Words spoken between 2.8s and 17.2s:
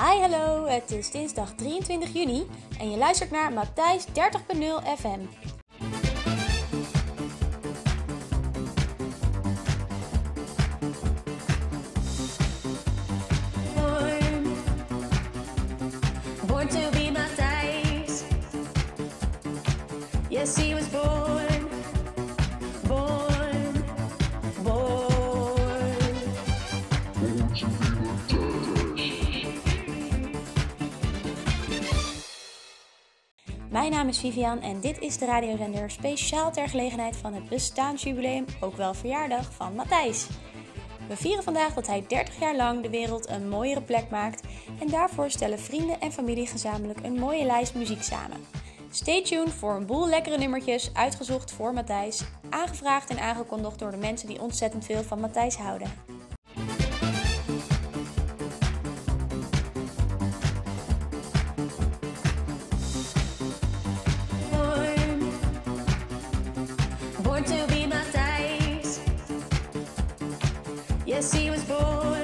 je luistert naar Matthijs 30.0 FM. Born to be